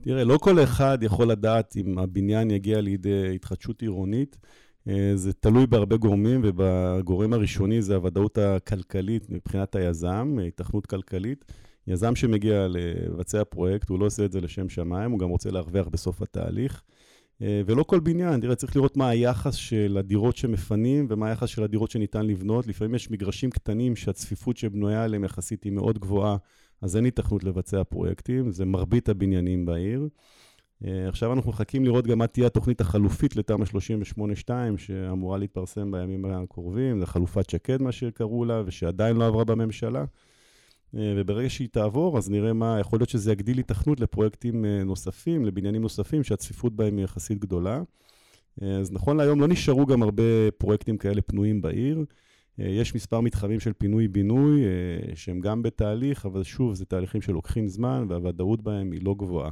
תראה, 0.00 0.24
לא 0.24 0.38
כל 0.38 0.62
אחד 0.62 0.98
יכול 1.02 1.30
לדעת 1.30 1.76
אם 1.76 1.98
הבניין 1.98 2.50
יגיע 2.50 2.80
לידי 2.80 3.34
התחדשות 3.34 3.82
עירונית. 3.82 4.36
אה, 4.88 5.12
זה 5.14 5.32
תלוי 5.32 5.66
בהרבה 5.66 5.96
גורמים, 5.96 6.40
ובגורם 6.44 7.32
הראשוני 7.32 7.82
זה 7.82 7.94
הוודאות 7.94 8.38
הכלכלית 8.38 9.30
מבחינת 9.30 9.74
היזם, 9.74 10.36
היתכנות 10.38 10.86
כלכלית. 10.86 11.44
יזם 11.86 12.16
שמגיע 12.16 12.66
לבצע 12.68 13.44
פרויקט, 13.44 13.88
הוא 13.88 13.98
לא 14.00 14.06
עושה 14.06 14.24
את 14.24 14.32
זה 14.32 14.40
לשם 14.40 14.68
שמיים, 14.68 15.10
הוא 15.10 15.18
גם 15.18 15.28
רוצה 15.28 15.50
להרוויח 15.50 15.88
בסוף 15.88 16.22
התהליך. 16.22 16.82
אה, 17.42 17.62
ולא 17.66 17.82
כל 17.82 18.00
בניין, 18.00 18.40
תראה, 18.40 18.54
צריך 18.54 18.76
לראות 18.76 18.96
מה 18.96 19.08
היחס 19.08 19.54
של 19.54 19.96
הדירות 19.98 20.36
שמפנים 20.36 21.06
ומה 21.10 21.28
היחס 21.28 21.48
של 21.48 21.62
הדירות 21.62 21.90
שניתן 21.90 22.26
לבנות. 22.26 22.66
לפעמים 22.66 22.94
יש 22.94 23.10
מגרשים 23.10 23.50
קטנים 23.50 23.96
שהצפיפות 23.96 24.56
שבנויה 24.56 25.04
עליהם 25.04 25.24
יחסית 25.24 25.64
היא 25.64 25.72
מאוד 25.72 25.98
גבוהה, 25.98 26.36
אז 26.82 26.96
אין 26.96 27.04
היתכנות 27.04 27.44
לבצע 27.44 27.84
פרויקטים, 27.84 28.52
זה 28.52 28.64
מרבית 28.64 29.08
הבניינים 29.08 29.66
בעיר. 29.66 30.08
אה, 30.84 31.08
עכשיו 31.08 31.32
אנחנו 31.32 31.50
מחכים 31.50 31.84
לראות 31.84 32.06
גם 32.06 32.18
מה 32.18 32.26
תהיה 32.26 32.46
התוכנית 32.46 32.80
החלופית 32.80 33.36
לתמ"א 33.36 33.64
38-2, 34.48 34.50
שאמורה 34.76 35.38
להתפרסם 35.38 35.90
בימים 35.90 36.24
הקרובים, 36.24 37.00
זו 37.00 37.06
חלופת 37.06 37.50
שקד, 37.50 37.82
מה 37.82 37.92
שקראו 37.92 38.44
לה, 38.44 38.62
ושעדיין 38.66 39.16
לא 39.16 39.26
עברה 39.26 39.44
בממשלה. 39.44 40.04
אה, 40.94 41.14
וברגע 41.16 41.50
שהיא 41.50 41.68
תעבור, 41.72 42.18
אז 42.18 42.30
נראה 42.30 42.52
מה, 42.52 42.80
יכול 42.80 42.98
להיות 42.98 43.08
שזה 43.08 43.32
יגדיל 43.32 43.58
התכנות 43.58 44.00
לפרויקטים 44.00 44.64
אה, 44.64 44.84
נוספים, 44.84 45.44
לבניינים 45.44 45.82
נוספים, 45.82 46.24
שהצפיפות 46.24 46.76
בהם 46.76 46.96
היא 46.96 47.04
יחסית 47.04 47.38
גדולה. 47.38 47.82
אז 48.80 48.92
נכון 48.92 49.16
להיום 49.16 49.40
לא 49.40 49.48
נשארו 49.48 49.86
גם 49.86 50.02
הרבה 50.02 50.50
פרויקטים 50.58 50.98
כאלה 50.98 51.22
פנויים 51.22 51.62
בעיר. 51.62 52.04
יש 52.58 52.94
מספר 52.94 53.20
מתחמים 53.20 53.60
של 53.60 53.72
פינוי-בינוי 53.72 54.62
שהם 55.14 55.40
גם 55.40 55.62
בתהליך, 55.62 56.26
אבל 56.26 56.42
שוב, 56.42 56.74
זה 56.74 56.84
תהליכים 56.84 57.20
שלוקחים 57.20 57.68
זמן 57.68 58.06
והוודאות 58.08 58.62
בהם 58.62 58.92
היא 58.92 59.00
לא 59.04 59.14
גבוהה. 59.18 59.50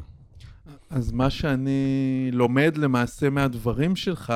אז 0.90 1.12
מה 1.12 1.30
שאני 1.30 2.30
לומד 2.32 2.76
למעשה 2.76 3.30
מהדברים 3.30 3.96
שלך, 3.96 4.32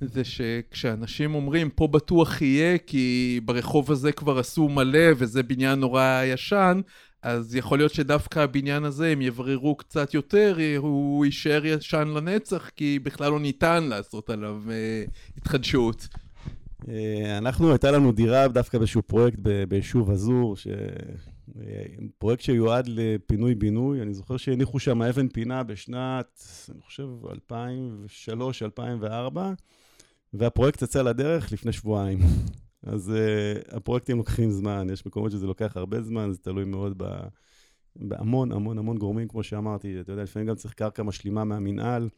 זה 0.00 0.24
שכשאנשים 0.24 1.34
אומרים, 1.34 1.70
פה 1.70 1.86
בטוח 1.86 2.42
יהיה, 2.42 2.78
כי 2.78 3.40
ברחוב 3.44 3.90
הזה 3.90 4.12
כבר 4.12 4.38
עשו 4.38 4.68
מלא 4.68 5.08
וזה 5.16 5.42
בניין 5.42 5.80
נורא 5.80 6.22
ישן, 6.24 6.80
אז 7.22 7.56
יכול 7.56 7.78
להיות 7.78 7.94
שדווקא 7.94 8.38
הבניין 8.38 8.84
הזה, 8.84 9.08
הם 9.08 9.22
יבררו 9.22 9.76
קצת 9.76 10.14
יותר, 10.14 10.56
הוא 10.76 11.24
יישאר 11.24 11.66
ישן 11.66 12.08
לנצח, 12.08 12.70
כי 12.76 12.98
בכלל 13.02 13.30
לא 13.30 13.40
ניתן 13.40 13.84
לעשות 13.84 14.30
עליו 14.30 14.62
אה, 14.70 15.04
התחדשות. 15.36 16.08
אה, 16.88 17.38
אנחנו, 17.38 17.70
הייתה 17.70 17.90
לנו 17.90 18.12
דירה 18.12 18.48
דווקא 18.48 18.78
באיזשהו 18.78 19.02
פרויקט 19.02 19.38
ביישוב 19.68 20.10
אזור, 20.10 20.56
ש... 20.56 20.66
פרויקט 22.18 22.42
שיועד 22.42 22.88
לפינוי-בינוי, 22.88 24.02
אני 24.02 24.14
זוכר 24.14 24.36
שהניחו 24.36 24.78
שם 24.78 25.02
אבן 25.02 25.28
פינה 25.28 25.62
בשנת, 25.62 26.42
אני 26.70 26.80
חושב, 26.80 27.08
2003-2004, 28.98 29.38
והפרויקט 30.34 30.82
יצא 30.82 31.02
לדרך 31.02 31.52
לפני 31.52 31.72
שבועיים. 31.72 32.18
אז 32.82 33.12
uh, 33.14 33.76
הפרויקטים 33.76 34.16
לוקחים 34.16 34.50
זמן, 34.50 34.86
יש 34.92 35.06
מקומות 35.06 35.32
שזה 35.32 35.46
לוקח 35.46 35.76
הרבה 35.76 36.02
זמן, 36.02 36.32
זה 36.32 36.38
תלוי 36.38 36.64
מאוד 36.64 36.94
ב, 36.96 37.04
בהמון 37.96 38.52
המון 38.52 38.78
המון 38.78 38.98
גורמים, 38.98 39.28
כמו 39.28 39.42
שאמרתי, 39.42 40.00
אתה 40.00 40.12
יודע, 40.12 40.22
לפעמים 40.22 40.48
גם 40.48 40.54
צריך 40.54 40.74
קרקע 40.74 41.02
משלימה 41.02 41.44
מהמינהל, 41.44 42.08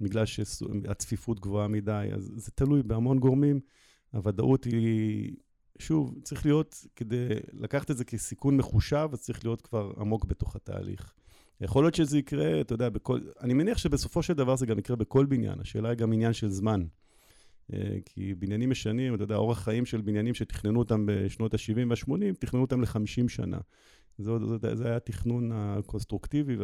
בגלל 0.00 0.24
שהצפיפות 0.26 1.40
גבוהה 1.40 1.68
מדי, 1.68 2.08
אז 2.14 2.32
זה 2.36 2.50
תלוי 2.50 2.82
בהמון 2.82 3.18
גורמים. 3.18 3.60
הוודאות 4.12 4.64
היא 4.64 5.32
שוב, 5.78 6.14
צריך 6.22 6.46
להיות, 6.46 6.84
כדי 6.96 7.28
לקחת 7.52 7.90
את 7.90 7.96
זה 7.96 8.04
כסיכון 8.04 8.56
מחושב, 8.56 9.08
אז 9.12 9.20
צריך 9.20 9.44
להיות 9.44 9.62
כבר 9.62 9.92
עמוק 10.00 10.24
בתוך 10.24 10.56
התהליך. 10.56 11.14
יכול 11.60 11.84
להיות 11.84 11.94
שזה 11.94 12.18
יקרה, 12.18 12.60
אתה 12.60 12.74
יודע, 12.74 12.88
בכל... 12.88 13.20
אני 13.40 13.54
מניח 13.54 13.78
שבסופו 13.78 14.22
של 14.22 14.34
דבר 14.34 14.56
זה 14.56 14.66
גם 14.66 14.78
יקרה 14.78 14.96
בכל 14.96 15.26
בניין, 15.26 15.60
השאלה 15.60 15.88
היא 15.88 15.98
גם 15.98 16.12
עניין 16.12 16.32
של 16.32 16.48
זמן. 16.48 16.84
אה, 17.72 17.96
כי 18.04 18.34
בניינים 18.34 18.70
משנים, 18.70 19.14
אתה 19.14 19.22
יודע, 19.22 19.36
אורח 19.36 19.58
חיים 19.58 19.86
של 19.86 20.00
בניינים 20.00 20.34
שתכננו 20.34 20.78
אותם 20.78 21.06
בשנות 21.06 21.54
ה-70 21.54 21.88
וה-80, 21.88 22.34
תכננו 22.38 22.62
אותם 22.62 22.80
ל-50 22.80 23.28
שנה. 23.28 23.58
זה, 24.18 24.32
זה, 24.62 24.76
זה 24.76 24.86
היה 24.86 24.96
התכנון 24.96 25.50
הקונסטרוקטיבי 25.54 26.56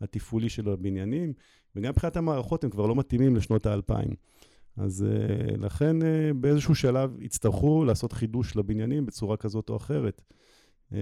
והתפעולי 0.00 0.48
של 0.48 0.68
הבניינים, 0.68 1.32
וגם 1.76 1.90
מבחינת 1.90 2.16
המערכות 2.16 2.64
הם 2.64 2.70
כבר 2.70 2.86
לא 2.86 2.94
מתאימים 2.94 3.36
לשנות 3.36 3.66
האלפיים. 3.66 4.10
אז 4.78 5.06
uh, 5.08 5.56
לכן 5.56 6.02
uh, 6.02 6.04
באיזשהו 6.34 6.74
שלב 6.74 7.22
יצטרכו 7.22 7.84
לעשות 7.84 8.12
חידוש 8.12 8.56
לבניינים 8.56 9.06
בצורה 9.06 9.36
כזאת 9.36 9.70
או 9.70 9.76
אחרת. 9.76 10.22
Uh, 10.90 10.94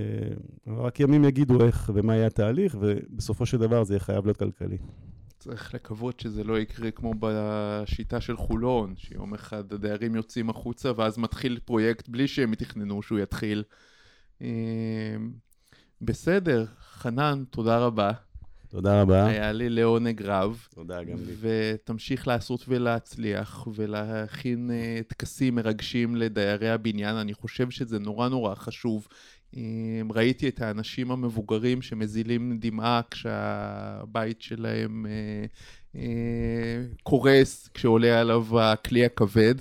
רק 0.67 1.01
ימים 1.01 1.25
יגידו 1.25 1.65
איך 1.65 1.91
ומה 1.95 2.15
יהיה 2.15 2.27
התהליך, 2.27 2.77
ובסופו 2.81 3.47
של 3.47 3.59
דבר 3.59 3.85
זה 3.85 3.95
יהיה 3.95 4.01
חייב 4.01 4.25
להיות 4.25 4.37
כלכלי. 4.37 4.79
צריך 5.39 5.75
לקוות 5.75 6.21
שזה 6.21 6.45
לא 6.45 6.59
יקרה 6.59 6.91
כמו 6.91 7.15
בשיטה 7.21 8.21
של 8.21 8.37
חולון, 8.37 8.95
שיום 8.97 9.35
אחד 9.35 9.73
הדיירים 9.73 10.15
יוצאים 10.15 10.51
החוצה 10.51 10.93
ואז 10.97 11.19
מתחיל 11.19 11.59
פרויקט 11.65 12.09
בלי 12.09 12.29
שהם 12.29 12.55
תכננו 12.55 13.03
שהוא 13.03 13.19
יתחיל. 13.19 13.65
בסדר, 16.01 16.65
חנן, 16.81 17.45
תודה 17.51 17.79
רבה. 17.79 18.13
תודה 18.69 19.03
רבה. 19.03 19.27
היה 19.27 19.53
לי 19.53 19.69
לעונג 19.69 20.23
רב. 20.23 20.67
תודה 20.75 21.05
גם 21.05 21.19
לי. 21.19 21.33
ותמשיך 21.41 22.29
לעשות 22.29 22.65
ולהצליח 22.69 23.69
ולהכין 23.75 24.71
uh, 24.71 25.05
טקסים 25.09 25.55
מרגשים 25.55 26.17
לדיירי 26.17 26.71
הבניין. 26.71 27.17
אני 27.17 27.35
חושב 27.35 27.71
שזה 27.71 27.99
נורא 27.99 28.29
נורא 28.29 28.55
חשוב. 28.55 29.09
Um, 29.55 29.59
ראיתי 30.15 30.49
את 30.49 30.61
האנשים 30.61 31.11
המבוגרים 31.11 31.83
שמזילים 31.83 32.59
דמעה 32.61 33.01
כשהבית 33.11 34.43
שלהם 34.43 35.07
uh, 35.95 35.99
קורס, 37.03 37.69
כשעולה 37.75 38.21
עליו 38.21 38.61
הכלי 38.61 39.05
הכבד. 39.05 39.55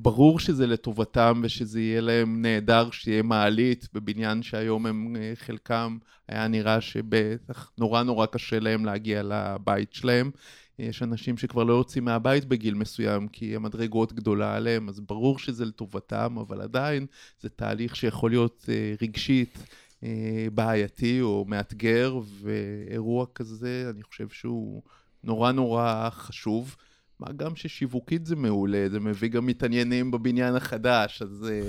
ברור 0.00 0.38
שזה 0.38 0.66
לטובתם 0.66 1.40
ושזה 1.44 1.80
יהיה 1.80 2.00
להם 2.00 2.42
נהדר 2.42 2.90
שיהיה 2.90 3.22
מעלית 3.22 3.88
בבניין 3.92 4.42
שהיום 4.42 4.86
הם 4.86 5.16
אה, 5.16 5.32
חלקם 5.34 5.98
היה 6.28 6.48
נראה 6.48 6.80
שבטח 6.80 7.70
נורא 7.78 8.02
נורא 8.02 8.26
קשה 8.26 8.60
להם 8.60 8.84
להגיע 8.84 9.22
לבית 9.22 9.92
שלהם. 9.92 10.30
יש 10.78 11.02
אנשים 11.02 11.36
שכבר 11.36 11.64
לא 11.64 11.72
יוצאים 11.72 12.04
מהבית 12.04 12.44
בגיל 12.44 12.74
מסוים 12.74 13.28
כי 13.28 13.56
המדרגות 13.56 14.12
גדולה 14.12 14.56
עליהם, 14.56 14.88
אז 14.88 15.00
ברור 15.00 15.38
שזה 15.38 15.64
לטובתם, 15.64 16.36
אבל 16.40 16.60
עדיין 16.60 17.06
זה 17.40 17.48
תהליך 17.48 17.96
שיכול 17.96 18.30
להיות 18.30 18.66
אה, 18.68 18.94
רגשית 19.02 19.58
אה, 20.02 20.46
בעייתי 20.54 21.20
או 21.20 21.44
מאתגר, 21.48 22.18
ואירוע 22.42 23.26
כזה, 23.34 23.90
אני 23.94 24.02
חושב 24.02 24.28
שהוא 24.28 24.82
נורא 25.24 25.52
נורא 25.52 26.08
חשוב. 26.10 26.76
מה 27.20 27.32
גם 27.32 27.56
ששיווקית 27.56 28.26
זה 28.26 28.36
מעולה, 28.36 28.86
זה 28.90 29.00
מביא 29.00 29.28
גם 29.28 29.46
מתעניינים 29.46 30.10
בבניין 30.10 30.54
החדש, 30.54 31.22
אז 31.22 31.28
זה, 31.28 31.60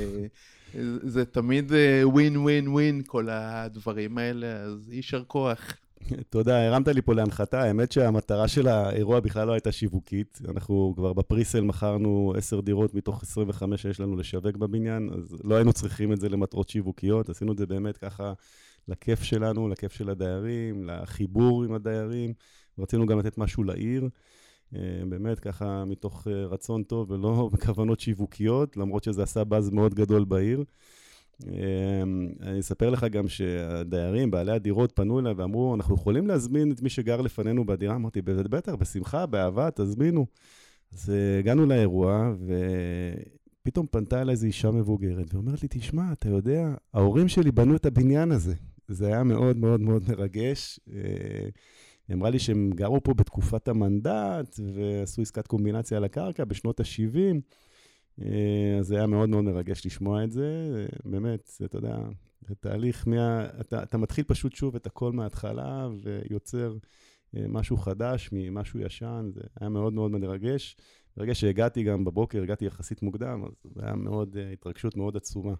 אה, 0.76 0.82
זה 1.04 1.26
תמיד 1.26 1.72
ווין 2.04 2.38
ווין 2.38 2.68
ווין 2.68 3.02
כל 3.08 3.30
הדברים 3.30 4.18
האלה, 4.18 4.48
אז 4.48 4.92
יישר 4.92 5.24
כוח. 5.28 5.74
תודה, 6.30 6.68
הרמת 6.68 6.88
לי 6.88 7.02
פה 7.02 7.14
להנחתה. 7.14 7.62
האמת 7.62 7.92
שהמטרה 7.92 8.48
של 8.48 8.68
האירוע 8.68 9.20
בכלל 9.20 9.48
לא 9.48 9.54
הייתה 9.54 9.72
שיווקית. 9.72 10.40
אנחנו 10.50 10.94
כבר 10.96 11.14
בפריסל 11.14 11.62
מכרנו 11.62 12.34
עשר 12.38 12.62
דירות 12.62 12.94
מתוך 12.94 13.24
25 13.24 13.82
שיש 13.82 14.00
לנו 14.00 14.18
לשווק 14.18 14.56
בבניין, 14.56 15.10
אז 15.14 15.38
לא 15.44 15.56
היינו 15.56 15.74
צריכים 15.74 16.14
את 16.14 16.20
זה 16.20 16.30
למטרות 16.30 16.70
שיווקיות. 16.70 17.30
עשינו 17.30 17.52
את 17.52 17.58
זה 17.58 17.66
באמת 17.66 17.98
ככה 17.98 18.34
לכיף 18.88 19.24
שלנו, 19.24 19.68
לכיף 19.68 19.94
של 19.94 20.10
הדיירים, 20.10 20.86
לחיבור 20.86 21.64
עם 21.64 21.74
הדיירים. 21.74 22.34
רצינו 22.80 23.06
גם 23.06 23.20
לתת 23.20 23.38
משהו 23.38 23.64
לעיר. 23.64 24.10
אה, 24.76 25.02
באמת 25.10 25.40
ככה 25.40 25.86
מתוך 25.86 26.28
אה, 26.28 26.46
רצון 26.46 26.84
טוב 26.84 27.12
ולא 27.12 27.50
בכוונות 27.54 28.00
שיווקיות, 28.00 28.78
למרות 28.78 29.04
שזה 29.04 29.24
עשה 29.24 29.44
באז 29.44 29.70
מאוד 29.70 29.94
גדול 29.94 30.24
בעיר. 30.24 30.64
אה, 31.48 32.02
אני 32.42 32.60
אספר 32.60 32.90
לך 32.90 33.04
גם 33.04 33.28
שהדיירים, 33.28 34.32
בעלי 34.32 34.52
הדירות, 34.52 34.92
פנו 34.96 35.20
אליי 35.20 35.34
ואמרו, 35.34 35.76
אנחנו 35.76 35.96
יכולים 35.96 36.28
להזמין 36.28 36.72
את 36.72 36.82
מי 36.82 36.90
שגר 36.90 37.22
לפנינו 37.22 37.66
בדירה? 37.66 37.96
אמרתי, 37.96 38.22
בטח, 38.22 38.76
בשמחה, 38.76 39.26
באהבה, 39.26 39.70
תזמינו. 39.76 40.26
אז 40.94 41.14
הגענו 41.40 41.66
לאירוע, 41.66 42.34
ופתאום 43.62 43.88
פנתה 43.92 44.22
אליי 44.22 44.32
איזו 44.32 44.46
אישה 44.46 44.72
מבוגרת, 44.72 45.34
ואומרת 45.34 45.62
לי, 45.62 45.68
תשמע, 45.72 46.12
אתה 46.12 46.30
יודע, 46.30 46.74
ההורים 46.94 47.28
שלי 47.28 47.52
בנו 47.52 47.76
את 47.76 47.86
הבניין 47.86 48.32
הזה. 48.32 48.54
זה 48.88 49.08
היה 49.08 49.24
מאוד 49.24 49.58
מאוד 49.58 49.82
מאוד 49.82 50.04
מרגש. 50.10 50.80
היא 52.10 52.15
אמרה 52.15 52.30
לי 52.30 52.39
שהם 52.39 52.69
גרו 52.76 53.04
פה 53.04 53.13
בתקופת 53.13 53.67
המנדט 53.67 54.60
ועשו 54.74 55.22
עסקת 55.22 55.48
קומבינציה 55.48 55.98
על 55.98 56.04
הקרקע 56.04 56.45
בשנות 56.45 56.80
ה-70. 56.80 57.36
אה, 58.22 58.78
אז 58.80 58.88
זה 58.88 58.95
היה 58.95 59.08
מאוד 59.08 59.30
מאוד 59.30 59.43
מרגש 59.43 59.86
לשמוע 59.86 60.24
את 60.24 60.32
זה. 60.32 60.86
באמת, 61.06 61.52
אתה 61.65 61.78
יודע, 61.78 61.98
זה 62.48 62.56
תהליך, 62.56 63.08
מה, 63.08 63.48
אתה, 63.62 63.84
אתה 63.84 63.98
מתחיל 63.98 64.24
פשוט 64.28 64.56
שוב 64.56 64.76
את 64.76 64.86
הכל 64.86 65.12
מההתחלה 65.12 65.88
ויוצר 66.04 66.78
אה, 67.38 67.45
משהו 67.48 67.78
חדש 67.78 68.30
ממשהו 68.32 68.80
ישן, 68.80 69.30
זה 69.34 69.41
היה 69.60 69.69
מאוד 69.69 69.93
מאוד 69.93 70.12
מרגש. 70.12 70.78
ברגע 71.17 71.36
שהגעתי 71.36 71.84
גם 71.84 72.06
בבוקר, 72.06 72.43
הגעתי 72.43 72.65
יחסית 72.65 73.02
מוקדם, 73.02 73.43
אז 73.65 73.84
היה 73.84 73.95
מאוד, 73.95 74.38
אה, 74.38 74.52
התרגשות 74.52 74.98
מאוד 74.98 75.17
עצומה 75.17 75.54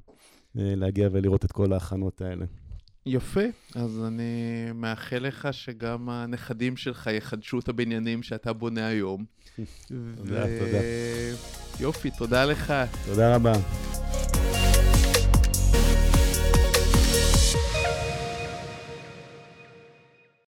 להגיע 0.56 1.10
ולראות 1.12 1.46
את 1.46 1.52
כל 1.52 1.74
ההכנות 1.74 2.22
האלה. 2.22 2.46
יפה, 3.10 3.42
אז 3.76 4.02
אני 4.08 4.66
מאחל 4.76 5.18
לך 5.18 5.48
שגם 5.52 6.10
הנכדים 6.10 6.78
שלך 6.78 7.10
יחדשו 7.14 7.60
את 7.60 7.70
הבניינים 7.70 8.24
שאתה 8.24 8.54
בונה 8.54 8.88
היום. 8.88 9.26
תודה, 9.56 10.46
ו... 10.48 10.60
תודה. 10.60 10.80
יופי, 11.80 12.12
תודה 12.18 12.46
לך. 12.46 12.74
תודה 13.06 13.36
רבה. 13.36 13.54